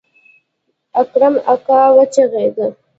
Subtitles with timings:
[1.01, 2.67] اکرم اکا وچغېده.